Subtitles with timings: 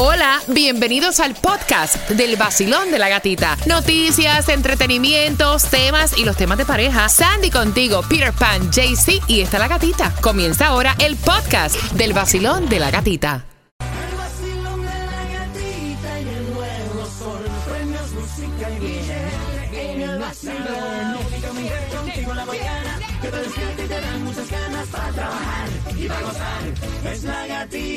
[0.00, 3.56] Hola, bienvenidos al podcast del vacilón de la gatita.
[3.66, 7.08] Noticias, entretenimientos, temas y los temas de pareja.
[7.08, 10.14] Sandy contigo, Peter Pan, JC y está la gatita.
[10.20, 13.44] Comienza ahora el podcast del vacilón de la gatita.
[13.80, 17.40] El vacilón de la gatita y el nuevo sol.
[17.68, 21.16] Premios, música y billete en el vacilón.
[21.26, 25.68] Única mujer contigo la mañana que te despierta y te dan muchas ganas para trabajar
[25.96, 27.12] y para gozar.
[27.12, 27.87] Es la gatita.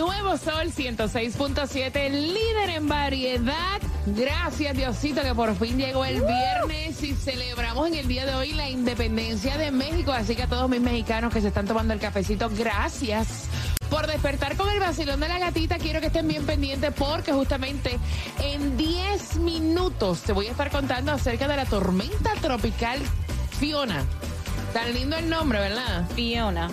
[0.00, 3.82] Nuevo Sol 106.7, líder en variedad.
[4.06, 8.54] Gracias, Diosito, que por fin llegó el viernes y celebramos en el día de hoy
[8.54, 10.10] la independencia de México.
[10.12, 13.44] Así que a todos mis mexicanos que se están tomando el cafecito, gracias.
[13.90, 17.98] Por despertar con el vacilón de la gatita, quiero que estén bien pendientes porque justamente
[18.42, 23.00] en 10 minutos te voy a estar contando acerca de la tormenta tropical
[23.58, 24.06] Fiona.
[24.72, 26.08] Tan lindo el nombre, ¿verdad?
[26.14, 26.70] Fiona.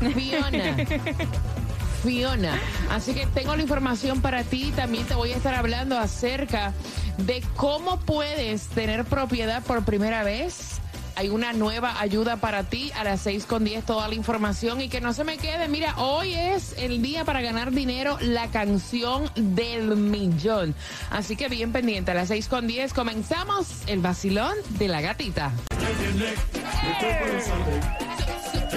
[0.00, 0.76] Fiona.
[2.90, 4.72] Así que tengo la información para ti.
[4.76, 6.72] También te voy a estar hablando acerca
[7.18, 10.80] de cómo puedes tener propiedad por primera vez.
[11.16, 14.88] Hay una nueva ayuda para ti a las 6 con 10, toda la información y
[14.88, 15.66] que no se me quede.
[15.66, 20.74] Mira, hoy es el día para ganar dinero, la canción del millón.
[21.10, 25.52] Así que bien pendiente, a las 6 con 10 comenzamos el vacilón de la gatita.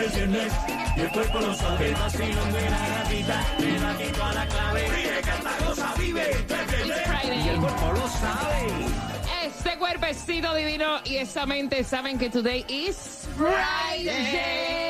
[0.07, 0.53] Viernes
[0.95, 1.87] y el cuerpo lo sabe.
[1.89, 3.45] El vacilón de la gatita.
[3.59, 4.83] El gatito a la clave.
[4.83, 6.31] Vive, canta, goza, vive.
[6.31, 8.67] Es viernes y el cuerpo lo sabe.
[9.45, 14.88] Este cuerpecito divino y esa mente saben que today is Friday.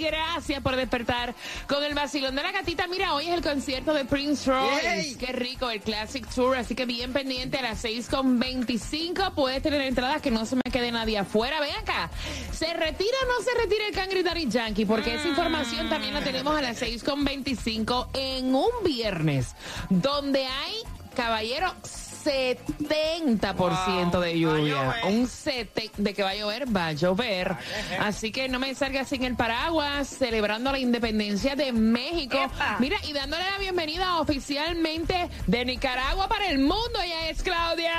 [0.00, 1.34] Gracias por despertar
[1.68, 2.86] con el vacilón de la gatita.
[2.86, 5.18] Mira, hoy es el concierto de Prince Royce.
[5.18, 6.56] Qué rico, el Classic Tour.
[6.56, 9.34] Así que bien pendiente a las 6 con 25.
[9.34, 11.60] Puedes tener entradas que no se me quede nadie afuera.
[11.60, 12.10] Ven acá.
[12.52, 14.86] ¿Se retira o no se retira el Cangri Daddy Yankee?
[14.86, 19.54] Porque esa información también la tenemos a las 6 con 25 en un viernes
[19.90, 20.76] donde hay,
[21.14, 21.74] caballero,
[22.24, 24.96] 70% de lluvia.
[25.04, 27.56] Un sete de que va a llover, va a llover.
[28.00, 32.38] Así que no me salga sin el paraguas, celebrando la independencia de México.
[32.42, 32.76] Epa.
[32.78, 37.00] Mira, y dándole la bienvenida oficialmente de Nicaragua para el mundo.
[37.02, 37.92] Ella es Claudia.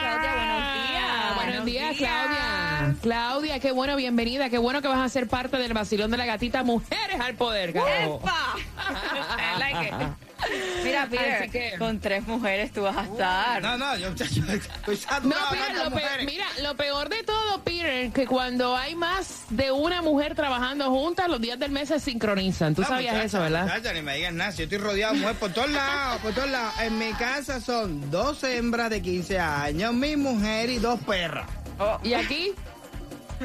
[0.00, 1.34] Claudia, buenos días.
[1.34, 2.10] Buenos, Buenos días, días.
[2.10, 2.96] Claudia.
[3.02, 4.48] Claudia, qué bueno, bienvenida.
[4.50, 7.70] Qué bueno que vas a ser parte del vacilón de la gatita Mujeres al Poder.
[7.70, 8.56] ¡Epa!
[9.38, 10.33] I like it.
[10.82, 13.62] Mira, Peter, Así que- con tres mujeres tú vas a estar.
[13.62, 14.60] No, no, yo muchacho, estoy
[15.24, 19.70] No, Peter, lo pe- mira, lo peor de todo, Peter, que cuando hay más de
[19.72, 22.74] una mujer trabajando juntas, los días del mes se sincronizan.
[22.74, 23.62] Tú No, sabías muchacha, eso, ¿verdad?
[23.64, 24.52] muchacha, ni me digan nada.
[24.52, 26.74] Si yo estoy rodeado de mujeres por todos lados, por todos lados.
[26.80, 31.46] En mi casa son dos hembras de 15 años, mi mujer y dos perras.
[31.78, 32.52] Oh, Y aquí,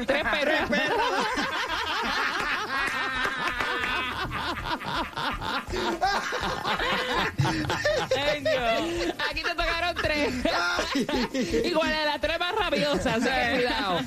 [0.06, 0.70] tres perros.
[8.16, 9.14] ay, Dios.
[9.30, 11.64] Aquí te tocaron tres.
[11.64, 14.00] Igual a las tres más rabiosas, cuidado.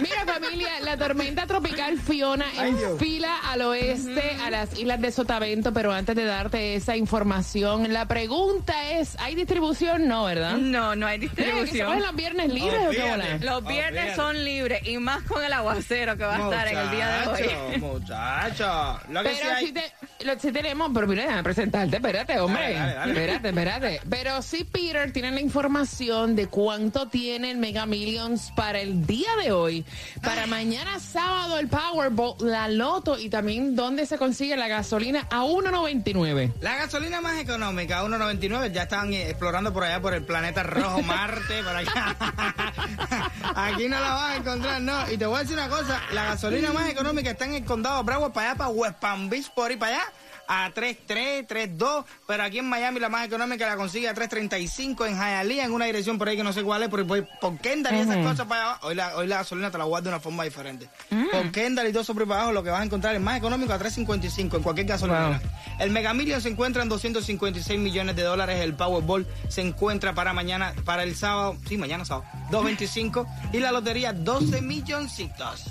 [0.00, 5.72] Mira, familia, la tormenta tropical Fiona Ay, enfila al oeste, a las islas de Sotavento,
[5.72, 10.08] pero antes de darte esa información, la pregunta es, ¿hay distribución?
[10.08, 10.54] No, ¿verdad?
[10.56, 11.28] No, no hay ¿Qué?
[11.28, 12.02] ¿Que ¿Estamos en distribución.
[12.02, 13.38] los viernes libres o qué bola?
[13.40, 16.90] Los viernes son libres y más con el aguacero que va a estar en el
[16.90, 17.78] día de hoy.
[17.78, 19.66] Muchacho, Lo que sí Pero hay...
[19.66, 22.74] sí, te- lo, sí tenemos, pero mira, déjame presentarte, espérate, hombre.
[22.74, 23.12] Dale, dale, dale.
[23.12, 24.00] Espérate, espérate.
[24.08, 29.30] Pero sí, Peter, tiene la información de cuánto tiene el Mega Millions para el día
[29.42, 29.84] de hoy,
[30.22, 35.44] para mañana sábado el Powerball, la Loto y también dónde se consigue la gasolina a
[35.44, 36.52] 1.99.
[36.60, 41.02] La gasolina más económica, 1.99, ya están eh, explorando por allá por el planeta rojo
[41.02, 42.16] Marte, por acá.
[43.54, 45.10] Aquí no la vas a encontrar, no.
[45.10, 48.02] Y te voy a decir una cosa, la gasolina más económica está en el condado
[48.02, 50.12] Broward, para allá, para West Palm Beach, por ahí para allá.
[50.52, 55.14] A 3.3, 3.2, pero aquí en Miami la más económica la consigue a 3.35 en
[55.14, 57.94] Hialeah, en una dirección por ahí que no sé cuál es, pero ¿por, por Kendall
[57.94, 58.88] y esas cosas para abajo?
[58.88, 60.88] Hoy la, hoy la gasolina te la guardo de una forma diferente.
[61.30, 63.38] Por Kendall y todo eso por para abajo lo que vas a encontrar es más
[63.38, 65.40] económico a 3.55 en cualquier gasolinera.
[65.78, 68.60] El Mega Million se encuentra en 256 millones de dólares.
[68.60, 73.24] El Powerball se encuentra para mañana, para el sábado, sí, mañana sábado, 225.
[73.52, 75.64] y la lotería, 12 milloncitos.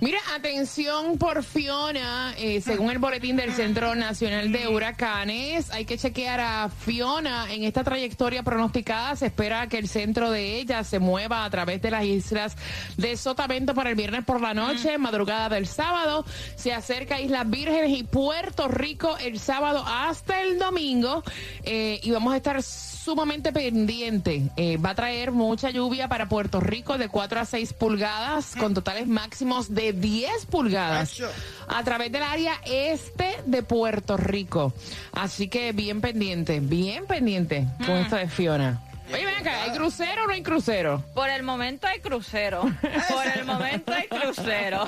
[0.00, 5.98] Mira, atención por Fiona, eh, según el boletín del Centro Nacional de Huracanes, hay que
[5.98, 9.16] chequear a Fiona en esta trayectoria pronosticada.
[9.16, 12.56] Se espera que el centro de ella se mueva a través de las islas
[12.96, 16.24] de Sotavento para el viernes por la noche, madrugada del sábado.
[16.56, 21.22] Se acerca a Islas Vírgenes y Puerto Rico el sábado hasta el domingo
[21.64, 24.50] eh, y vamos a estar sumamente pendiente.
[24.56, 28.74] Eh, va a traer mucha lluvia para Puerto Rico de 4 a 6 pulgadas con
[28.74, 31.20] totales máximos de 10 pulgadas
[31.68, 34.72] a través del área este de Puerto Rico.
[35.12, 38.89] Así que bien pendiente, bien pendiente con esto de Fiona.
[39.12, 41.04] Oye, ven acá, ¿hay crucero o no hay crucero?
[41.14, 42.62] Por el momento hay crucero.
[43.08, 44.86] Por el momento hay crucero.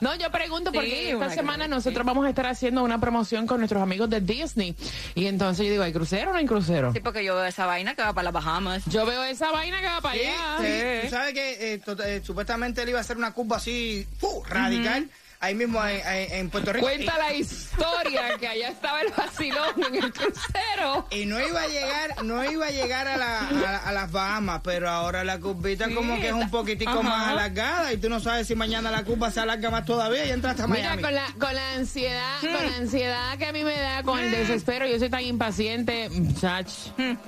[0.00, 3.46] No, yo pregunto porque Sí, esta una semana nosotros vamos a estar haciendo una promoción
[3.46, 4.74] con nuestros amigos de Disney.
[5.14, 6.92] Y entonces yo digo, ¿hay crucero o no hay crucero?
[6.92, 8.82] Sí, porque yo veo esa vaina que va para las Bahamas.
[8.86, 10.56] Yo veo esa vaina que va para Sí, allá.
[10.58, 11.00] sí.
[11.04, 15.08] Tú sabes que eh, eh, supuestamente él iba a hacer una curva así, fu, radical,
[15.44, 16.86] ahí mismo en, Puerto Rico.
[16.86, 21.06] Cuenta la historia que allá estaba el vacilón en el crucero.
[21.10, 24.60] Y no iba a llegar, no iba a llegar a, la- a- a las Bahamas,
[24.64, 27.02] pero ahora la curvita Sí, como que es un poquitico Ajá.
[27.02, 30.30] más alargada y tú no sabes si mañana la curva se alarga más todavía y
[30.30, 31.02] entra hasta Mira, Miami.
[31.02, 34.30] con la, con la ansiedad, con la ansiedad que a mí me da, con el
[34.30, 36.68] desespero, yo soy tan impaciente, muchach.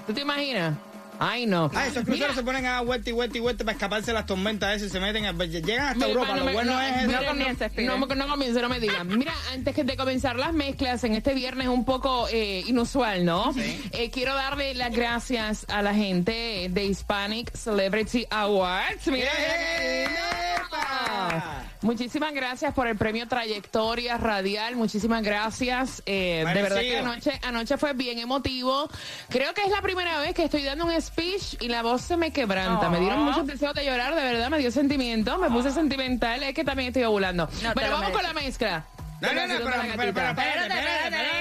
[0.06, 0.74] ¿Tú te imaginas?
[1.18, 1.70] Ay, no.
[1.74, 4.12] Ah, esos cruceros Mira, se ponen a vuelta y vuelta y vuelta para escaparse de
[4.14, 6.28] las tormentas esas y se meten, a- llegan hasta Mira, Europa.
[6.30, 7.06] hermano, Lo bueno no, es mira.
[7.06, 7.86] No no, comiences, Pide.
[7.86, 9.08] no, no comience, no me digan.
[9.18, 13.52] Mira, antes que de comenzar las mezclas en este viernes un poco eh, inusual, ¿no?
[13.92, 19.06] Eh, quiero darle las gracias a la gente de Hispanic Celebrity Awards.
[19.08, 19.30] Mira,
[19.80, 20.55] ¡Epa!
[21.82, 24.76] Muchísimas gracias por el premio Trayectoria Radial.
[24.76, 26.02] Muchísimas gracias.
[26.06, 28.88] Eh, de verdad que anoche, anoche fue bien emotivo.
[29.28, 32.16] Creo que es la primera vez que estoy dando un speech y la voz se
[32.16, 32.88] me quebranta.
[32.88, 35.38] Me dieron muchos deseos de llorar, de verdad, me dio sentimiento.
[35.38, 36.42] Me puse sentimental.
[36.42, 37.48] Es que también estoy ovulando.
[37.62, 38.86] No, lo vamos con la mezcla.
[39.20, 40.30] No, no, no, vacilón de la espera, espera, gatita.
[40.30, 41.36] espera, Espérate, espérate, espérate,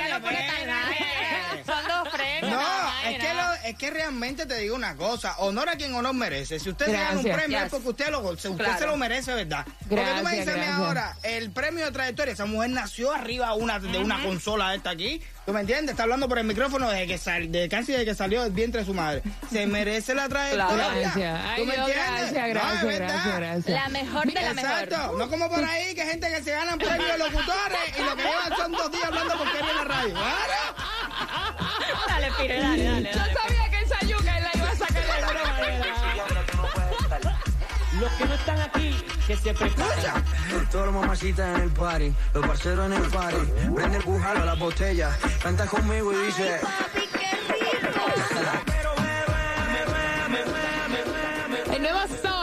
[3.16, 6.60] ella no es que, es realmente te digo una cosa, honor a quien honor merece.
[6.60, 7.36] Si usted se gana un Gracias.
[7.38, 7.72] premio es Yes.
[7.72, 8.80] porque usted, lo, usted Claro.
[8.80, 9.66] se lo merece, ¿verdad?
[9.66, 10.78] porque tú me Gracias, dices a mí gracias.
[10.80, 15.22] ahora, el premio de trayectoria, esa mujer nació arriba una, de una consola esta aquí,
[15.46, 15.92] ¿tú me entiendes?
[15.94, 18.82] Está hablando por el micrófono desde que sal, de casi desde que salió del vientre
[18.82, 19.22] de su madre.
[19.52, 20.90] Se merece la trayectoria.
[20.94, 21.42] Gracias.
[21.46, 22.34] Ay, ¿Tú me Dios, entiendes?
[22.34, 23.08] gracias, No, es gracias, verdad.
[23.08, 23.84] gracias, gracias.
[23.84, 24.72] La mejor de la mejor.
[24.84, 28.16] Exacto, no como por ahí que gente que se ganan premios de locutores y lo
[28.16, 30.14] que llevan son dos días hablando porquería en la radio.
[30.14, 30.76] Claro.
[32.08, 33.12] Dale, Pire, dale, dale.
[33.14, 33.34] Dale.
[38.06, 40.14] Los que no están aquí, que se preparen.
[40.70, 43.52] Todas las mamacitas en el party, los parceros en el party.
[43.76, 46.60] Prende el bujalo a la botella, canta conmigo y dice.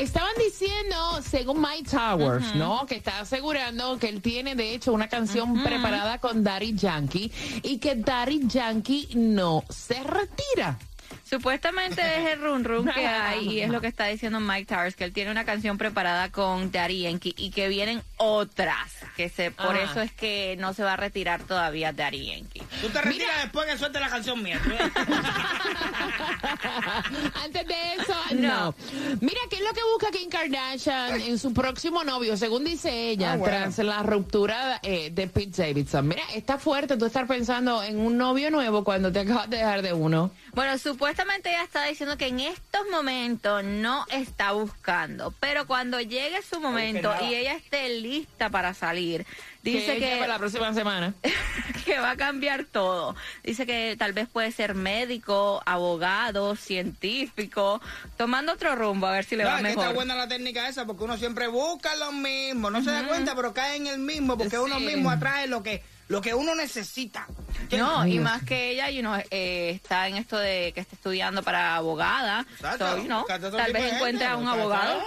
[0.00, 2.84] Estaban diciendo, según Mike Towers, ¿no?
[2.86, 7.30] Que está asegurando que él tiene, de hecho, una canción preparada con Daddy Yankee
[7.62, 10.80] y que Daddy Yankee no se retira.
[11.28, 14.94] Supuestamente es el run run que hay y es lo que está diciendo Mike Towers,
[14.94, 19.50] que él tiene una canción preparada con Daddy Yankee y que vienen otras, que se
[19.50, 19.82] por Ah.
[19.82, 22.62] eso es que no se va a retirar todavía Daddy Yankee.
[22.80, 24.60] Tú te retiras después que suelte la canción mía.
[27.44, 28.74] Antes de eso, no.
[29.20, 32.36] Mira, ¿qué es lo que busca Kim Kardashian en su próximo novio?
[32.36, 33.56] Según dice ella, Ah, bueno.
[33.56, 36.08] tras la ruptura eh, de Pete Davidson.
[36.08, 39.82] Mira, está fuerte tú estar pensando en un novio nuevo cuando te acabas de dejar
[39.82, 40.30] de uno.
[40.52, 46.40] Bueno, supuestamente ella está diciendo que en estos momentos no está buscando, pero cuando llegue
[46.42, 49.26] su momento y ella esté lista para salir,
[49.72, 51.14] dice que, que, para la próxima semana.
[51.84, 53.14] que va a cambiar todo.
[53.42, 57.80] Dice que tal vez puede ser médico, abogado, científico,
[58.16, 59.94] tomando otro rumbo a ver si le No, va es que está mejor.
[59.96, 63.52] buena la técnica esa porque uno siempre busca lo mismo, no se da cuenta, pero
[63.52, 64.84] cae en el mismo porque uno Sí.
[64.86, 67.26] mismo atrae lo que lo que uno necesita.
[67.72, 71.42] No, y más que ella, you know, eh, está en esto de que está estudiando
[71.42, 72.44] para abogada.
[72.56, 72.86] Exacto.
[72.90, 75.00] So, you know, tal vez encuentre a un abogado.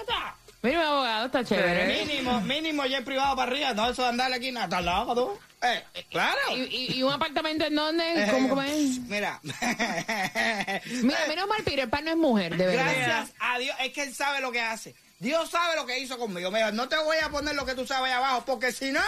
[0.68, 2.06] Mira, mi abogado está chévere.
[2.06, 5.16] Mínimo, mínimo ya es privado para arriba, no eso de andarle aquí hasta al lado,
[5.16, 5.40] tú.
[5.66, 6.38] Eh, eh, claro.
[6.52, 8.28] ¿Y, y, y un apartamento en dónde?
[8.32, 9.00] ¿Cómo, cómo es?
[9.00, 9.40] Mira.
[9.44, 12.84] Mira, menos mal, Peter Pan no es mujer, de verdad.
[12.84, 14.94] Gracias a Dios, es que él sabe lo que hace.
[15.20, 16.52] Dios sabe lo que hizo conmigo.
[16.52, 19.00] Mira, no te voy a poner lo que tú sabes ahí abajo, porque si no.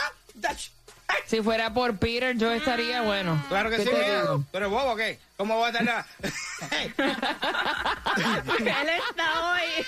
[1.25, 3.43] Si fuera por Peter, yo estaría bueno.
[3.49, 4.37] claro que ¿Qué sí, mira.
[4.51, 5.19] Pero bobo, ¿qué?
[5.35, 5.93] ¿Cómo voy a tener?
[8.59, 9.85] Él está hoy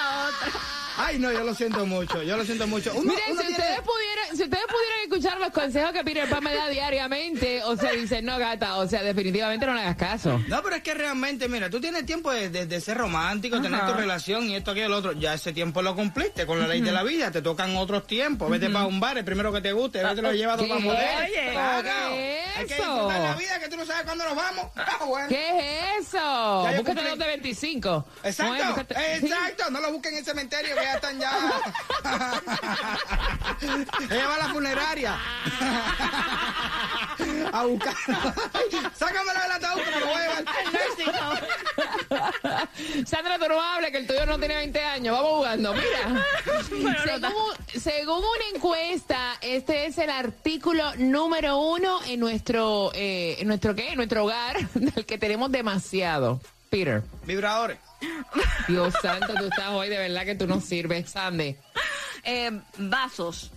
[0.00, 0.79] a otra.
[0.96, 2.92] Ay, no, yo lo siento mucho, yo lo siento mucho.
[2.94, 6.28] Uno, Miren, uno si tiene- ustedes pudieran, si ustedes pudieran escuchar los consejos que Peter
[6.28, 9.96] Pan me da diariamente, o sea, dicen, no, gata, o sea, definitivamente no le hagas
[9.96, 10.40] caso.
[10.48, 13.84] No, pero es que realmente, mira, tú tienes tiempo de, de- de ser romántico, tener
[13.86, 15.12] tu relación y esto, aquello, lo otro.
[15.12, 17.30] Ya ese tiempo lo cumpliste con la ley de la vida.
[17.30, 18.50] Te tocan otros tiempos.
[18.50, 20.02] Vete para un bar, el primero que te guste.
[20.02, 21.16] Vete lo llevas a ¿Qué tomar poder.
[21.18, 21.32] Oye.
[21.34, 24.66] ¿qué es Hay que disfrutar la vida que tú no sabes cuándo nos vamos.
[24.76, 25.28] Ah, bueno.
[25.28, 25.48] ¿Qué
[25.98, 26.66] es eso?
[26.76, 28.06] Búscate dos de 25.
[28.24, 29.70] Exacto, Oye, búscate- exacto.
[29.70, 30.74] No lo busquen en el cementerio.
[30.80, 31.30] Que ya están ya.
[34.10, 35.18] Ella va a la funeraria.
[37.52, 38.32] a buscarlo.
[38.94, 40.40] Sácamelo del ataúd que me lo voy a
[40.96, 41.48] llevar.
[43.06, 45.16] Sandra, tú no hables que el tuyo no tiene 20 años.
[45.16, 45.74] Vamos jugando.
[45.74, 46.24] Mira,
[47.04, 53.74] según, según una encuesta, este es el artículo número uno en nuestro, eh, en nuestro
[53.74, 56.40] qué, en nuestro hogar, del que tenemos demasiado.
[56.70, 57.78] Peter, Vibradores.
[58.68, 61.56] Dios santo, tú estás hoy de verdad que tú no sirves, Sandy.
[62.22, 63.50] Eh, vasos.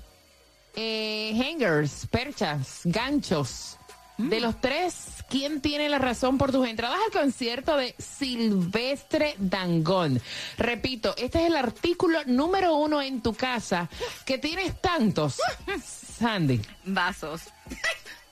[0.75, 3.77] Eh, hangers, perchas, ganchos.
[4.17, 10.20] De los tres, ¿quién tiene la razón por tus entradas al concierto de Silvestre Dangón?
[10.58, 13.89] Repito, este es el artículo número uno en tu casa
[14.25, 15.39] que tienes tantos.
[16.20, 17.41] Sandy, Vasos.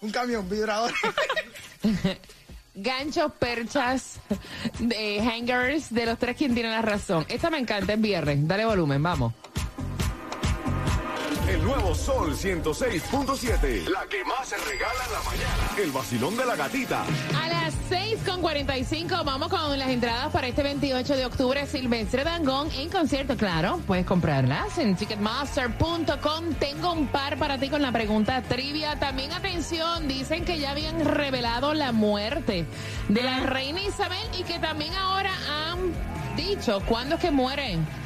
[0.02, 0.96] Un camión, vibradores.
[2.82, 4.20] ganchos, perchas,
[4.80, 7.26] de hangers, de los tres, ¿quién tiene la razón?
[7.30, 8.48] Esta me encanta, es viernes.
[8.48, 9.34] Dale volumen, vamos.
[11.72, 13.88] Nuevo Sol 106.7.
[13.88, 15.82] La que más se regala en la mañana.
[15.82, 17.06] El vacilón de la gatita.
[17.42, 22.90] A las 6.45 vamos con las entradas para este 28 de octubre Silvestre Dangón en
[22.90, 23.80] concierto, claro.
[23.88, 26.56] Puedes comprarlas en ticketmaster.com.
[26.60, 29.00] Tengo un par para ti con la pregunta trivia.
[29.00, 32.66] También atención, dicen que ya habían revelado la muerte
[33.08, 38.01] de la reina Isabel y que también ahora han dicho cuándo es que mueren.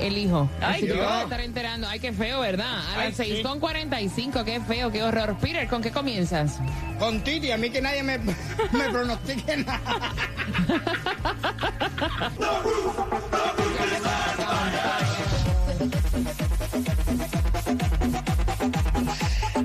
[0.00, 0.48] El hijo.
[0.60, 1.86] Ay, Así que te vas a estar enterando.
[1.88, 2.80] Ay, qué feo, ¿verdad?
[2.94, 5.36] A las 6.45, qué feo, qué horror.
[5.40, 6.58] Peter, ¿con qué comienzas?
[6.98, 8.18] Con Titi, a mí que nadie me,
[8.72, 9.80] me pronostique nada.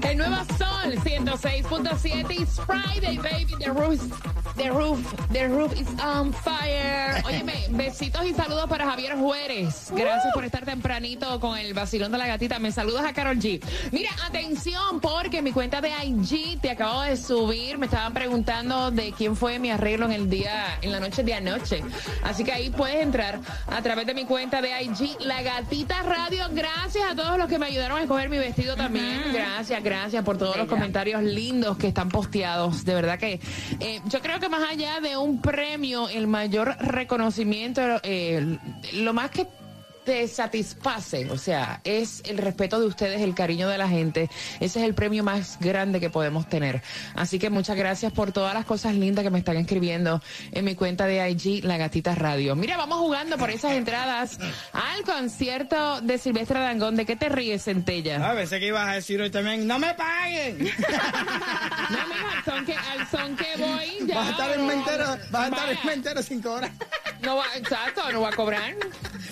[0.04, 3.54] El nuevo Sol 106.7 It's Friday, baby.
[3.60, 4.02] The roof,
[4.56, 5.00] the roof,
[5.32, 7.22] the roof is on fire.
[7.26, 9.92] Óyeme, besitos y saludos para Javier Juárez.
[9.92, 12.60] Gracias por estar tempranito con el vacilón de la gatita.
[12.60, 13.62] Me saludas a Carol G.
[13.92, 17.78] Mira, atención, porque mi cuenta de IG te acabo de subir.
[17.78, 21.34] Me estaban preguntando de quién fue mi arreglo en el día, en la noche de
[21.34, 21.84] anoche.
[22.24, 26.46] Así que ahí puedes entrar a través de mi cuenta de IG, La Gatita Radio.
[26.52, 29.22] Gracias a todos los que me ayudaron a escoger mi vestido también.
[29.34, 32.86] Gracias, gracias por todos los comentarios lindos que están posteados.
[32.86, 33.40] De verdad que
[33.80, 38.58] eh, yo creo que más allá de un premio, el mayor reconocimiento, eh,
[38.94, 39.48] lo más que
[40.06, 44.30] te satisface, o sea, es el respeto de ustedes, el cariño de la gente.
[44.60, 46.82] Ese es el premio más grande que podemos tener.
[47.16, 50.22] Así que muchas gracias por todas las cosas lindas que me están escribiendo
[50.52, 52.56] en mi cuenta de IG, La Gatita Radio.
[52.56, 54.38] Mira, vamos jugando por esas entradas
[54.72, 56.96] al concierto de Silvestre Dangón.
[56.96, 58.30] ¿De qué te ríes, Centella?
[58.30, 60.70] A veces que ibas a decir hoy también, ¡no me paguen!
[61.88, 64.16] No, mija, al son que, al son que voy, ya.
[64.16, 66.72] Vas a estar en mentero, vas a estar en mentero sin cobrar.
[67.26, 68.76] No va, exacto, no va a cobrar.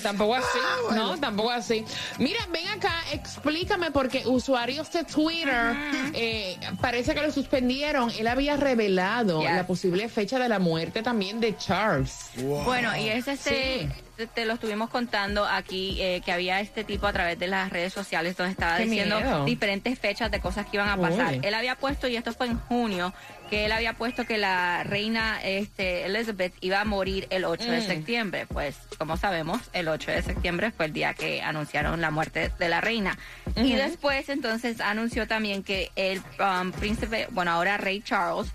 [0.02, 0.60] Tampoco así.
[0.96, 1.86] No, tampoco así.
[2.18, 5.76] Mira, ven acá, explícame porque usuarios de Twitter
[6.14, 8.10] eh, parece que lo suspendieron.
[8.12, 9.52] Él había revelado Yes.
[9.52, 12.30] la posible fecha de la muerte también de Charles.
[12.66, 13.90] Bueno, y ese este, Sí.
[14.18, 17.70] Te, te lo estuvimos contando aquí, eh, que había este tipo a través de las
[17.72, 19.46] redes sociales donde estaba Qué diciendo miedo.
[19.46, 21.34] diferentes fechas de cosas que iban a pasar.
[21.34, 21.40] Uy.
[21.44, 23.14] Él había puesto, y esto fue en junio,
[23.50, 27.80] que él había puesto que la reina este, Elizabeth iba a morir el 8 de
[27.82, 27.86] Mm.
[27.88, 28.46] septiembre.
[28.48, 32.70] Pues, como sabemos, el 8 de septiembre fue el día que anunciaron la muerte de
[32.70, 33.18] la reina.
[33.56, 38.52] Y después, entonces, anunció también que el um, príncipe, bueno, ahora rey Charles,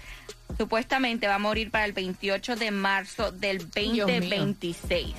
[0.56, 4.06] supuestamente va a morir para el 28 de marzo del Dios mío.
[4.06, 5.14] 2026.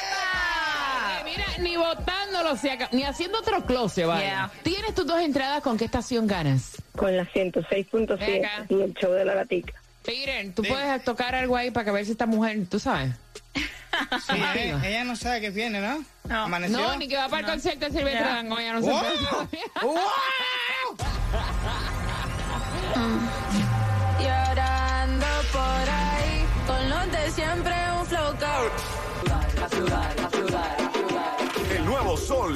[1.60, 2.54] Ni votándolo,
[2.92, 4.22] ni haciendo otro close, vaya.
[4.24, 4.50] Yeah.
[4.62, 6.82] Tienes tus dos entradas, ¿con qué estación ganas?
[6.94, 8.66] Con la 106.7 Venga.
[8.68, 9.74] y el show de la gatica.
[10.06, 13.12] Miren, tú puedes tocar algo ahí para que ver si esta mujer, tú sabes.
[13.54, 16.04] Sí, ella, ella no sabe que viene, ¿no?
[16.28, 16.42] No.
[16.42, 16.78] Amaneció.
[16.78, 19.00] No, ni que va para el concierto de Silvestre ella no se ¡Wow!
[19.00, 19.16] puede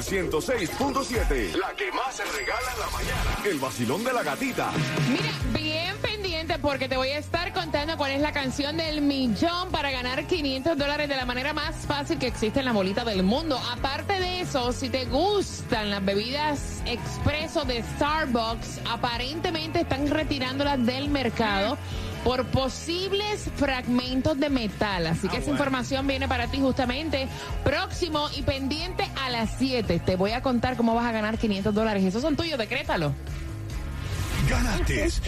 [0.09, 1.55] nuevo Sol 106.7.
[1.55, 3.49] La que más se regala en la mañana.
[3.49, 4.71] El vacilón de la gatita.
[5.11, 9.69] Mira, bien pendiente porque te voy a estar contando cuál es la canción del millón
[9.69, 13.23] para ganar 500 dólares de la manera más fácil que existe en la bolita del
[13.23, 13.59] mundo.
[13.71, 21.09] Aparte de eso, si te gustan las bebidas expreso de Starbucks, aparentemente están retirándolas del
[21.09, 21.77] mercado
[22.23, 25.07] por posibles fragmentos de metal.
[25.07, 27.27] Así que esa información viene para ti justamente
[27.63, 29.99] próximo y pendiente a las 7.
[29.99, 32.03] Te voy a contar cómo vas a ganar 500 dólares.
[32.03, 33.13] Esos son tuyos, decrétalo.
[34.49, 35.09] Ganaste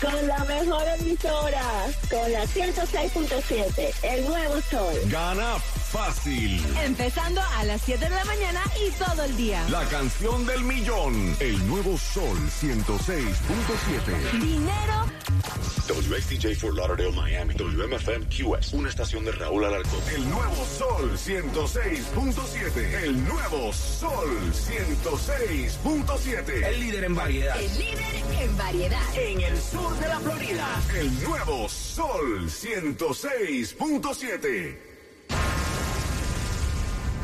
[0.00, 1.62] Con la mejor emisora,
[2.08, 4.94] con la 106.7, el nuevo sol.
[5.06, 5.56] Gana
[5.88, 6.62] fácil.
[6.84, 9.66] Empezando a las 7 de la mañana y todo el día.
[9.70, 11.34] La canción del millón.
[11.40, 14.40] El nuevo Sol 106.7.
[14.40, 15.06] Dinero
[15.88, 17.54] WXTJ for Lauderdale, Miami.
[17.54, 18.74] WMFM QS.
[18.74, 20.02] Una estación de Raúl Alarcón.
[20.14, 23.04] El nuevo Sol 106.7.
[23.04, 26.66] El nuevo Sol 106.7.
[26.66, 27.56] El líder en variedad.
[27.56, 29.00] líder en variedad.
[29.16, 30.68] En el sur de la Florida.
[30.94, 34.87] El nuevo Sol 106.7.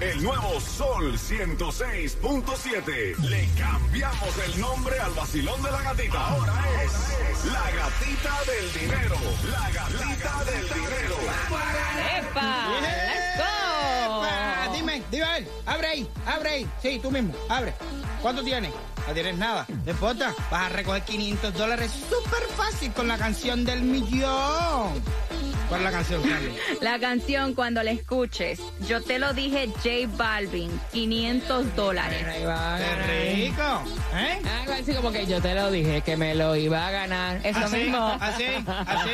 [0.04, 3.16] El nuevo Sol 106.7.
[3.20, 6.26] Le cambiamos el nombre al vacilón de la gatita.
[6.26, 6.92] Ahora es
[7.46, 9.16] la gatita del dinero.
[9.50, 11.16] La gatita del dinero.
[12.18, 12.68] ¡Epa!
[12.82, 14.26] ¡Let's go!
[14.26, 16.68] Epa, Dime, dime, a ver, abre ahí, abre ahí.
[16.82, 17.72] Sí, tú mismo, abre.
[18.20, 18.74] ¿Cuánto tienes?
[19.08, 19.64] No tienes nada.
[19.86, 25.02] No importa, vas a recoger 500 dólares súper fácil con la canción del millón.
[25.68, 26.54] ¿Cuál es la canción, Carly?
[26.80, 32.24] La canción, cuando la escuches, yo te lo dije, J Balvin, 500 dólares.
[32.24, 33.82] ¡Qué rico!
[34.14, 34.40] ¿Eh?
[34.60, 37.40] Algo así como que yo te lo dije, que me lo iba a ganar.
[37.44, 37.76] Eso ¿Así?
[37.76, 38.06] mismo.
[38.20, 38.44] ¿Así?
[38.66, 39.10] ¿Así?